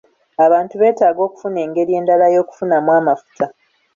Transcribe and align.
Abantu 0.45 0.73
betaaga 0.81 1.21
okufuna 1.27 1.57
engeri 1.65 1.91
endala 1.99 2.25
y'okufunamu 2.33 2.89
amafuta. 2.99 3.45